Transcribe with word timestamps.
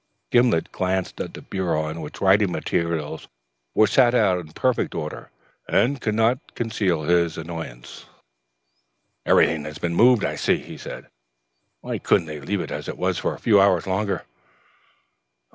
Gimblet 0.31 0.71
glanced 0.71 1.21
at 1.21 1.35
the 1.35 1.43
bureau 1.43 1.83
on 1.83 2.01
which 2.01 2.17
the 2.17 2.25
writing 2.25 2.51
materials 2.51 3.27
were 3.75 3.85
set 3.85 4.15
out 4.15 4.39
in 4.39 4.51
perfect 4.53 4.95
order, 4.95 5.29
and 5.69 6.01
could 6.01 6.15
not 6.15 6.55
conceal 6.55 7.03
his 7.03 7.37
annoyance. 7.37 8.05
"Everything 9.27 9.63
has 9.65 9.77
been 9.77 9.93
moved, 9.93 10.25
I 10.25 10.37
see," 10.37 10.57
he 10.57 10.79
said. 10.79 11.05
"Why 11.81 11.99
couldn't 11.99 12.25
they 12.25 12.41
leave 12.41 12.61
it 12.61 12.71
as 12.71 12.87
it 12.87 12.97
was 12.97 13.19
for 13.19 13.35
a 13.35 13.39
few 13.39 13.61
hours 13.61 13.85
longer?" 13.85 14.23